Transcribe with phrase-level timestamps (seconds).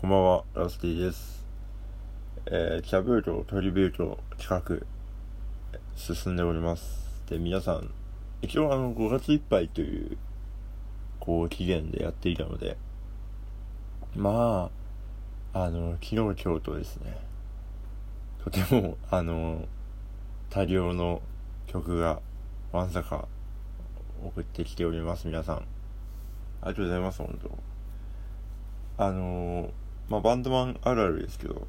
[0.00, 1.44] こんばんは、ラスティです。
[2.46, 4.86] えー、キャブート、トリビュート企画、
[5.96, 7.20] 進んでおります。
[7.28, 7.90] で、皆さん、
[8.40, 10.16] 一応あの、5月いっぱいという、
[11.18, 12.76] こう、期限でやっていたので、
[14.14, 14.70] ま
[15.52, 17.18] あ、あの、昨日今日とですね、
[18.44, 19.66] とても、あの、
[20.48, 21.22] 多量の
[21.66, 22.20] 曲が、
[22.70, 23.26] わんさか、
[24.24, 25.56] 送ってきております、皆さん。
[25.56, 25.60] あ
[26.66, 29.70] りがとうございます、本当あの
[30.08, 31.66] まあ、バンドマンあるあるですけど、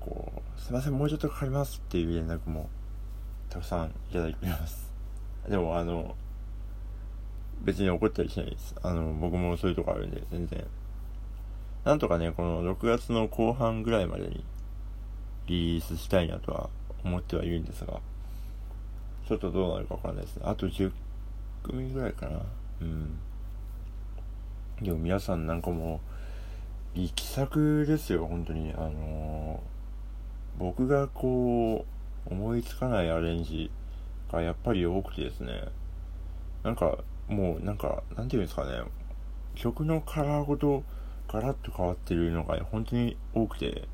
[0.00, 2.68] こう、すいません、もうちょっとかかりますっていう連絡も、
[3.50, 4.90] たくさんいただいております。
[5.48, 6.16] でも、あの、
[7.62, 8.74] 別に怒ったりしないです。
[8.82, 10.64] あの、僕もそういうとこあるんで、全然。
[11.84, 14.44] なんとかね、この6月の後半ぐらいまでに
[15.46, 16.70] リリースしたいなとは
[17.04, 18.00] 思ってはいるんですが、
[19.28, 20.42] ちょっとどうなるかわかんないですね。
[20.46, 20.92] あと10
[21.62, 22.40] 組ぐらいかな。
[22.80, 23.18] うん。
[24.82, 26.15] でも皆さんなんかもう、
[26.96, 28.72] 力作ですよ、本当に。
[28.74, 31.84] あのー、僕がこ
[32.28, 33.70] う、思いつかないアレンジ
[34.32, 35.64] がやっぱり多くてですね。
[36.62, 38.82] なんか、もう、なんか、なんていうんですかね。
[39.54, 40.84] 曲のカラーごと
[41.28, 43.88] ガラッと変わってるのが本当に多くて、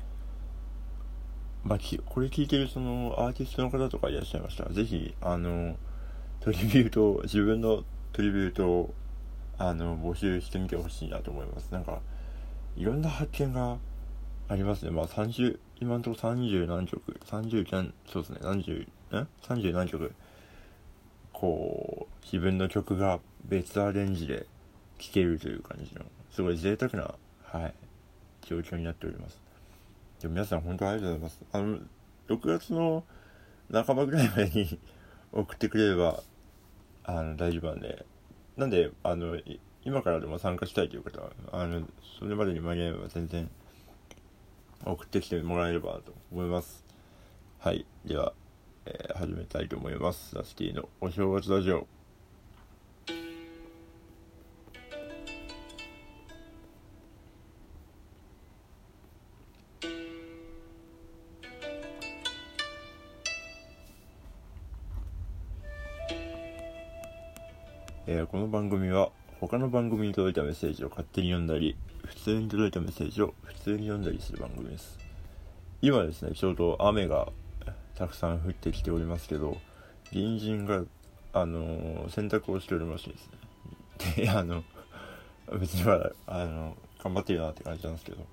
[1.63, 5.75] まあ、これ聞いてるそのアーティストの方とかいらっしゃいましたら、ぜひ、あの、
[6.39, 8.93] トリビュート、自分のトリビュートを、
[9.57, 11.69] あの、募集してみてほしいなと思います。
[11.71, 12.01] なんか、
[12.75, 13.77] いろんな発見が
[14.49, 14.91] ありますね。
[14.91, 20.13] まあ30、今のところ30何曲、30何、そうですね、何十、ん ?30 何曲、
[21.31, 24.45] こう、自分の曲が別アレンジで
[24.97, 26.01] 聴けるという感じの、
[26.31, 27.73] すごい贅沢な、はい、
[28.41, 29.39] 状況になっております。
[30.21, 31.41] でも皆さん本当ありがとうございます。
[31.51, 31.79] あの、
[32.29, 33.03] 6月の
[33.71, 34.79] 半ばぐらいまでに
[35.31, 36.23] 送ってくれれば、
[37.03, 38.05] あの、大丈夫なんで、
[38.55, 39.37] なんで、あの、
[39.85, 41.85] 今からでも参加したいという方は、あの、
[42.17, 43.49] それまでに間に合えば全然
[44.85, 46.85] 送ってきてもらえればと思います。
[47.59, 47.85] はい。
[48.05, 48.33] では、
[48.85, 50.35] えー、始めたいと思います。
[50.35, 51.85] ラスティのお正月ラジオ。
[68.05, 69.11] えー、この番組は
[69.47, 74.97] 他の番組に届いたメッセージを勝手に読んだり、普通に届いたメッセージを普通に読んだりする番組です。
[75.81, 77.27] 今ですね、ちょうど雨が
[77.95, 79.57] たくさん降ってきておりますけど、
[80.13, 80.83] 隣人が、
[81.33, 83.29] あのー、洗濯をしておりましてです
[84.17, 84.25] ね。
[84.25, 84.63] で、あの、
[85.59, 88.25] 別にまだ、あの、頑張ってるなって感じなんですけど、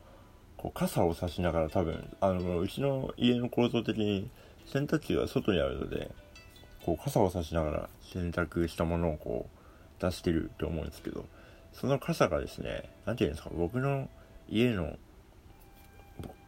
[0.56, 4.30] こう、傘を差しながら多分、あの、うちの家の構造的に
[4.64, 6.12] 洗濯機が外にあるので、
[6.86, 9.59] こう、傘を差しながら洗濯したものをこう、
[10.00, 11.24] 出してると思うんですけど、
[11.72, 14.08] その傘がですね、なんていうんですか、僕の
[14.48, 14.96] 家の、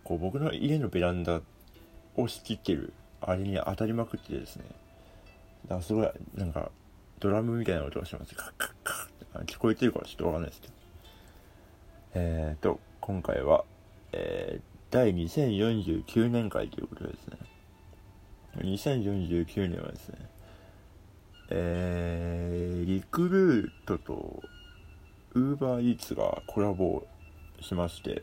[0.04, 1.40] こう僕の家のベランダ
[2.16, 4.64] を仕切ってる、あれに当たりまくってですね、
[5.64, 6.70] だからすごい、なんか、
[7.20, 8.34] ドラムみたいな音がします。
[8.34, 10.74] カッカッカッって聞こえてるかちょっとわかんないですけど。
[12.14, 13.64] えーと、今回は、
[14.10, 17.38] えー、第2049年会ということですね。
[18.56, 20.18] 2049年はですね、
[21.54, 24.42] えー、リクルートと
[25.34, 27.06] ウーバーイーツがコラボ
[27.60, 28.22] しまして、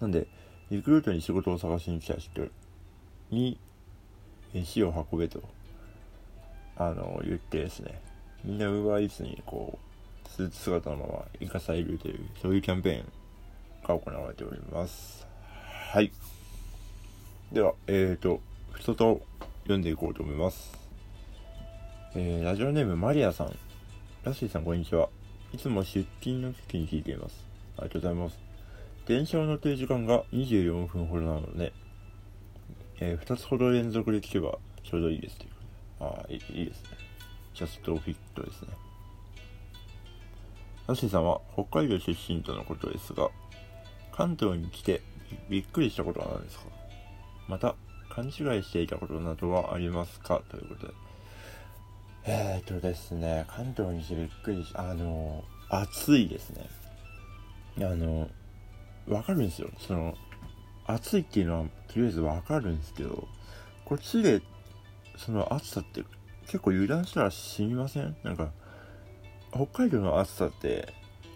[0.00, 0.28] なんで、
[0.70, 2.46] リクルートに仕事を探しに来た人
[3.30, 3.58] に、
[4.62, 5.42] 死を運べと、
[6.76, 8.00] あの、言ってですね、
[8.44, 9.76] みんなウーバーイーツにこ
[10.24, 13.12] う、スーツ姿のまま行かされるという、そういうキャンペーン
[13.88, 15.26] が行われております。
[15.92, 16.12] はい。
[17.50, 19.20] では、えーと、ふとと
[19.64, 20.81] 読んでいこうと思います。
[22.14, 23.46] えー、ラジオネームマリアさん。
[24.22, 25.08] ラッシーさん、こんにちは。
[25.50, 27.42] いつも出勤の時に聞いています。
[27.78, 28.38] ありがとうございます。
[29.06, 31.72] 電車の停時間が24分ほどなので、
[33.00, 35.50] えー、2つほど連続で聞けばちょうどいいですという。
[36.00, 36.88] ああ、いいですね。
[37.54, 38.68] ジャストフィットですね。
[40.86, 43.30] ラッシーさんは北海道出身とのことですが、
[44.14, 45.00] 関東に来て
[45.48, 46.64] びっくりしたことは何ですか？
[47.48, 47.74] また、
[48.10, 48.32] 勘違い
[48.62, 50.42] していたことなどはありますか？
[50.50, 50.92] ということで。
[52.24, 56.68] えー、っとですね、関東にしてびっくりし、あの、暑いですね。
[57.78, 58.28] あの、
[59.08, 59.68] わかるんですよ。
[59.78, 60.14] その、
[60.86, 63.26] 暑いっていうのは、とりあえずわかるんですけど、
[63.84, 64.40] こっちで、
[65.16, 66.04] その暑さって
[66.46, 68.16] 結構油断したら死にません？
[68.22, 68.52] なんか、
[69.52, 70.92] 北海道の暑さって、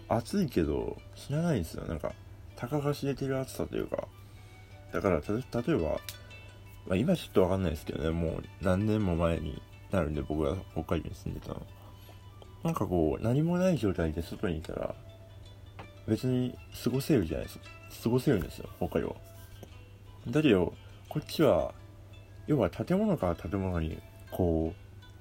[0.07, 1.85] 暑いけど死なないんですよ。
[1.85, 2.13] なんか、
[2.55, 4.07] たかが知れてる暑さというか。
[4.93, 5.99] だから、例えば、
[6.87, 9.61] まあ、今ちょっとわかんないですけどね、もう何年も前に
[9.91, 11.61] なるんで、僕が北海道に住んでたの。
[12.63, 14.95] なんかこう、何もない状態で外にいたら、
[16.07, 17.65] 別に過ごせるじゃないですか。
[18.03, 19.15] 過ごせるんですよ、北海道は。
[20.31, 20.73] だけど、
[21.09, 21.73] こっちは、
[22.47, 23.97] 要は建物から建物に、
[24.31, 24.73] こ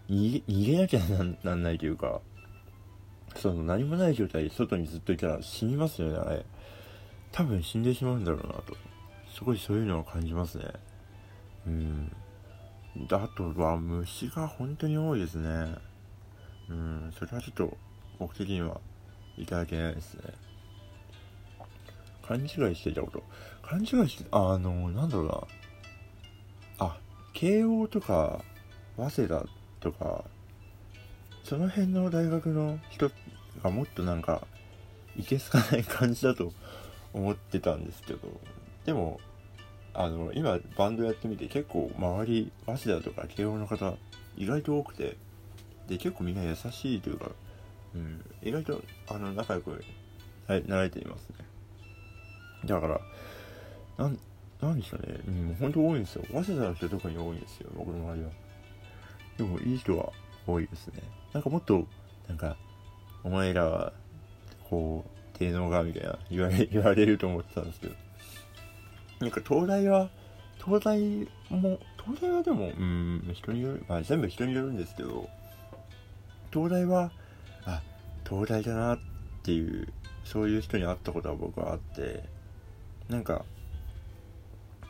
[0.08, 1.00] う、逃げ、逃げなきゃ
[1.42, 2.20] なんないというか、
[3.36, 6.44] その何もない状態で外にずっといたら死にますよね、あれ。
[7.32, 8.76] 多分死んでしまうんだろうなと。
[9.34, 10.64] すごいそういうのを感じますね。
[11.66, 12.16] うん。
[13.10, 15.74] あとは虫が本当に多いですね。
[16.68, 17.76] うん、それはちょっと
[18.18, 18.80] 僕的には
[19.36, 20.22] いただけないですね。
[22.26, 23.22] 勘違いしてたこと。
[23.62, 26.86] 勘違いして、あの、なんだろうな。
[26.86, 26.98] あ、
[27.32, 28.42] 慶応とか、
[28.96, 29.46] 早稲田
[29.80, 30.24] とか、
[31.44, 33.10] その辺の大学の人
[33.62, 34.46] がもっとなんか、
[35.16, 36.52] いけすかない感じだと
[37.12, 38.20] 思ってたんですけど、
[38.84, 39.20] でも、
[39.98, 43.94] あの、今バンドやってみて結構周り、早稲田とか慶応の方
[44.36, 45.16] 意外と多くて、
[45.88, 47.30] で、結構みんな優しいというか、
[47.94, 49.82] うん、意外と、あの、仲良く
[50.48, 51.36] なられていますね。
[52.66, 53.00] だから、
[53.96, 54.18] なん、
[54.60, 55.18] なんでしょうね。
[55.26, 56.24] うん、本当多いんですよ。
[56.30, 58.30] 早稲田の人特に多いんですよ、僕の周りは。
[59.38, 60.12] でも、いい人は
[60.46, 61.02] 多いですね。
[61.32, 61.86] なんかもっと、
[62.28, 62.56] なんか、
[63.24, 63.92] お前らは、
[64.68, 68.05] こう、低能が、みたいな言われ、言われると思ってたんですけど。
[69.20, 70.10] なんか、東大は、
[70.64, 70.98] 東大
[71.50, 75.28] も、東大はでも、うん、人による、まあ全部人によるんですけど、
[76.52, 77.10] 東大は、
[77.64, 77.82] あ、
[78.28, 78.98] 東大だなっ
[79.42, 79.88] ていう、
[80.24, 82.24] そういう人に会ったことは僕はあって、
[83.08, 83.44] なんか、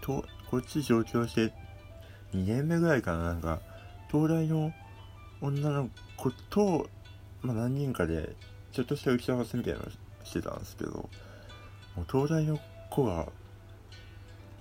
[0.00, 1.52] と、こっち上京して
[2.32, 3.60] 2年目ぐらいかな、なんか、
[4.10, 4.72] 東大の
[5.40, 6.88] 女の子と、
[7.42, 8.34] まあ何人かで、
[8.72, 9.86] ちょっとした打ち合わせみたいなの
[10.24, 12.58] してたんですけど、もう東大の
[12.90, 13.26] 子が、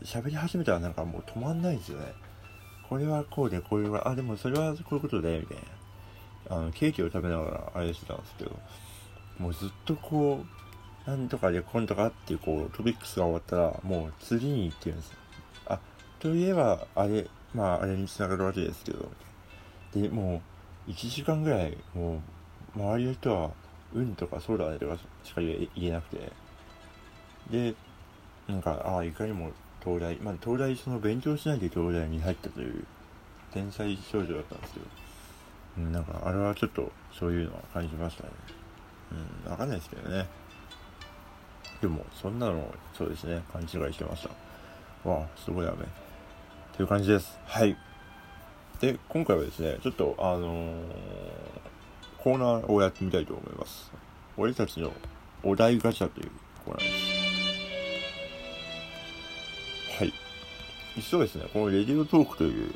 [0.05, 2.13] 喋り始めたらなんかもう止まんないんですよね。
[2.87, 6.57] これはこうで、これは、あ、でもそれはこういうことで、みたいな。
[6.57, 8.51] あの、ケーキを食べながらあれしてたんですけど、
[9.39, 10.45] もうずっとこ
[11.07, 15.17] う、なんとかで今度かっていうこうトピックスが終わったら、もう次に行ってるんですよ。
[15.67, 15.79] あ、
[16.19, 19.09] といえば、あれ、まああれに繋がるわけですけど、
[19.93, 20.41] で、も
[20.87, 22.21] う1時間ぐらい、も
[22.75, 23.51] う周りの人は、
[23.93, 26.31] うんとかそうだねとかしか言えなくて、
[27.49, 27.75] で、
[28.47, 29.51] なんか、ああ、いかにも
[29.85, 32.85] 東大、まあ東大その勉強しないで東大に入ったという
[33.53, 34.85] 天才少女だったんですけど、
[35.77, 38.29] うん、なんかあれはちょっとそういうのは感じましたね。
[39.45, 40.25] うん、わかんないですけどね。
[41.81, 44.23] でも、そんなの、そうですね、勘違いしてまし
[45.03, 45.09] た。
[45.09, 45.75] わあ、すごい雨。
[45.75, 45.77] っ
[46.75, 47.37] ていう感じです。
[47.45, 47.77] はい。
[48.79, 50.75] で、今回はですね、ちょっと、あのー、
[52.17, 53.91] コーナーをやってみたいと思います。
[54.37, 54.91] 俺たちの
[55.43, 56.31] お題ガチャという
[56.65, 57.04] コーナーです。
[61.01, 62.73] そうですね、このレディオトークという、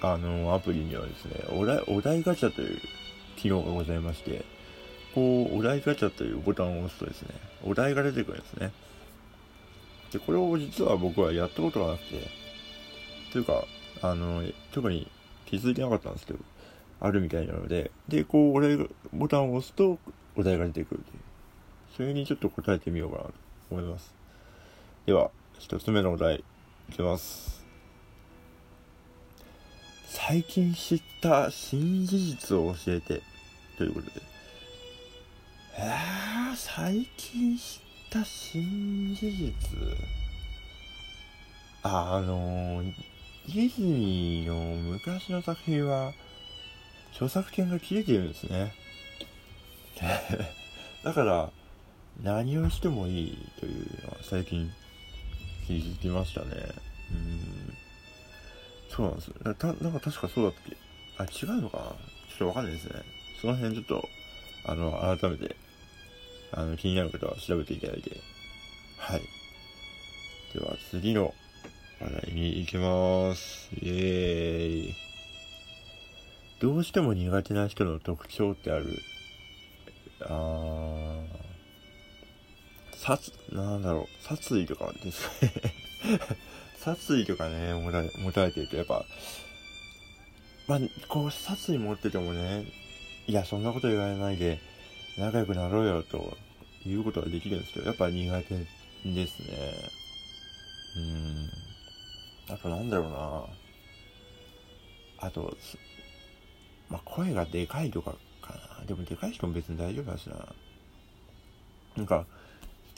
[0.00, 2.80] あの、アプリにはですね、お題、お題ガチャという
[3.36, 4.44] 機能がございまして、
[5.14, 7.28] こう、お題ガチャというボタンを押すとですね、
[7.64, 8.72] お題が出てくるんですね。
[10.12, 12.28] で、これを実は僕はやったことがなくて、
[13.32, 13.64] というか、
[14.02, 15.10] あの、特に
[15.46, 16.38] 気づいてなかったんですけど、
[17.00, 18.78] あるみたいなので、で、こう、お題
[19.12, 19.98] ボタンを押すと、
[20.36, 21.20] お題が出てくるという。
[21.96, 23.32] それにちょっと答えてみようかなと
[23.70, 24.14] 思います。
[25.06, 26.44] では、一つ目のお題、
[26.92, 27.64] いきます。
[30.06, 33.22] 最近知った新事実を教えて、
[33.78, 34.20] ということで。
[35.78, 39.52] えー、最近知った新事実？
[41.82, 42.84] あの
[43.46, 46.12] ディズニーの昔の作品は、
[47.12, 48.74] 著作権が切れているんですね。
[51.02, 51.50] だから、
[52.22, 54.70] 何をしてもいいというのは最近
[55.66, 56.46] 気づきましたね。
[57.10, 57.74] うん。
[58.90, 59.34] そうなんですよ。
[59.54, 60.76] たなんか確かそうだっけ？
[61.18, 61.84] あ、違うのかな？
[61.84, 61.94] ちょ
[62.34, 62.94] っとわかんないですね。
[63.40, 64.08] その辺ちょっと、
[64.66, 65.56] あの、改めて
[66.52, 68.10] あの、気になる方は調べていただいて。
[68.98, 69.22] はい。
[70.54, 71.34] では、次の
[72.00, 73.70] 話題に行きます。
[73.74, 74.94] イェーイ。
[76.60, 78.98] どうしても苦手な人の特徴ってある？
[80.20, 81.24] あー、
[83.02, 85.52] 殺、なんだろう、殺意とかですね
[86.78, 89.04] 殺意とかね、持た持たれてると、やっぱ、
[90.68, 92.64] まあ、こう、殺意持っててもね、
[93.26, 94.60] いや、そんなこと言われないで、
[95.18, 96.36] 仲良くなろうよと
[96.86, 98.54] いうことができるんですけど、やっぱ苦手
[99.04, 99.90] ですね。
[100.96, 102.54] うん。
[102.54, 103.10] あとなんだろう
[105.20, 105.26] な。
[105.26, 105.56] あと、
[106.88, 108.86] まあ、声がでかいとかかな。
[108.86, 110.54] でもでかい人も別に大丈夫だしな。
[111.96, 112.26] なんか、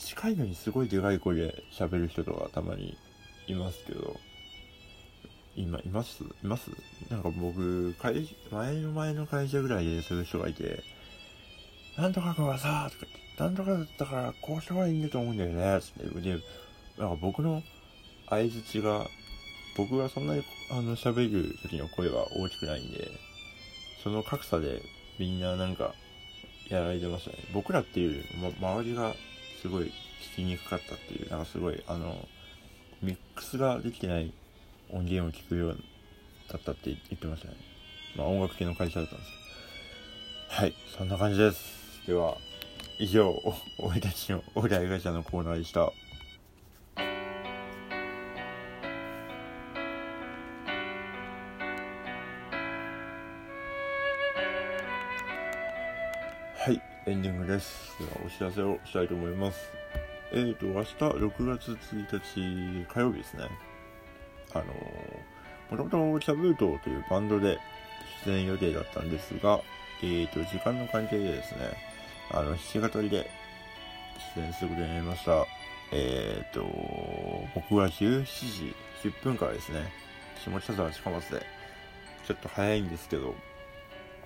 [0.05, 2.97] 近いのにすごいでかい声で喋る人とかたまに
[3.47, 4.17] いますけど、
[5.57, 6.25] 今、います？
[6.25, 6.71] います？
[7.11, 10.83] なんか僕、会、前の前の会社ぐらいでそういう人がいて、
[11.97, 16.21] なんとか君はさ、とか言って、なんとかだったから、こうした方がいいんだと思うんだよね、つって。
[16.21, 16.39] で、
[16.99, 17.63] なんか僕の
[18.29, 19.07] 相づちが、
[19.77, 23.09] 僕がそんなに、あの、喋る時の声は大きくないんで、
[24.03, 24.83] その格差で
[25.19, 25.95] みんななんか、
[26.69, 27.37] やられてましたね。
[27.53, 29.15] 僕らっていうより、ま、周りが
[29.65, 29.85] すごい
[30.35, 32.29] 聞きにくかったっていう、なんかすごい、あの、
[33.01, 34.31] ミックスができてない
[34.91, 35.79] 音源を聞くよう
[36.53, 37.55] だったって言ってましたね。
[38.15, 39.31] まあ音楽系の会社だったんです
[40.51, 40.65] けど。
[40.65, 42.07] はい、そんな感じです。
[42.07, 42.37] では、
[42.99, 43.35] 以上、
[43.79, 45.91] 俺たちのお題ガチャのコーナーでした。
[57.07, 57.95] エンディングです。
[57.99, 59.71] では、お知らせをしたいと思います。
[60.33, 63.51] えーと、明日6月1日火曜日ですね。
[64.55, 67.59] あのー、もともとキャブートというバンドで
[68.25, 69.61] 出演予定だったんですが、
[70.03, 71.77] えーと、時間の関係でですね、
[72.31, 73.31] あの、弾き語りで
[74.35, 75.45] 出演することになりました。
[75.93, 76.63] えーと、
[77.55, 79.93] 僕は17時10分からですね、
[80.43, 81.43] 下北沢近松で、
[82.27, 83.35] ちょっと早いんですけど、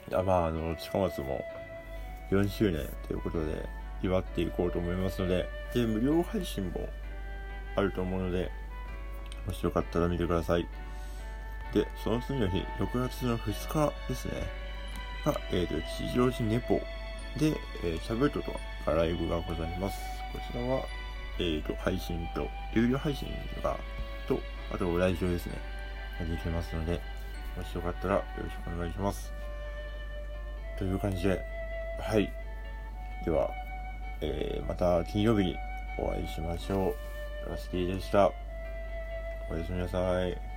[0.08, 1.44] いやまあ、あの、近松も
[2.30, 3.68] 4周年ということで、
[4.02, 6.88] 祝っていこうと思いますので、で、無料配信も
[7.76, 8.50] あると思うので、
[9.46, 10.66] もしよかったら見てください。
[11.72, 14.34] で、その次の日、6月の2日ですね、
[15.24, 16.80] が、えっ、と、地上地ネポ
[17.38, 17.54] で、
[17.84, 18.52] えー、キャブトと
[18.84, 19.98] かライブがございます。
[20.32, 20.82] こちらは、
[21.38, 23.28] えっ、と、配信と、有料配信
[23.62, 23.76] が、
[24.26, 24.40] と、
[24.72, 25.54] あと、来場ですね、
[26.18, 27.00] ができますので、
[27.56, 29.32] もしよかったらよろしくお願いします。
[30.78, 31.57] という感じで、
[31.98, 32.32] はい。
[33.24, 33.50] では、
[34.20, 35.56] えー、また金曜日に
[35.98, 36.94] お会いしましょ
[37.46, 37.50] う。
[37.50, 38.32] ラスティでした。
[39.50, 40.47] おやすみなさい。